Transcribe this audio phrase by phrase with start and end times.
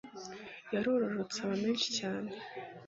[0.73, 2.29] yarororotse aba menshi cyane